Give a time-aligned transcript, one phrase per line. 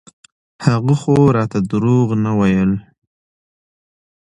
[0.65, 2.71] هغه خو راته دروغ نه ويل.